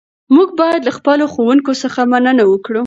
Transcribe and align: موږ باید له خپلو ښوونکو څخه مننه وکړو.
موږ 0.35 0.49
باید 0.59 0.81
له 0.87 0.91
خپلو 0.97 1.23
ښوونکو 1.33 1.71
څخه 1.83 1.99
مننه 2.11 2.43
وکړو. 2.47 2.79